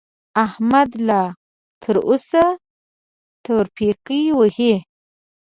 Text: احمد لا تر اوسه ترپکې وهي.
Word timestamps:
احمد 0.45 0.89
لا 1.07 1.23
تر 1.81 1.95
اوسه 2.07 2.43
ترپکې 3.45 4.21
وهي. 4.39 4.73